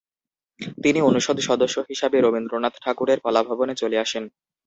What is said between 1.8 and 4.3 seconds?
হিসাবে রবীন্দ্রনাথ ঠাকুরের কলাভবনে চলে আসেন।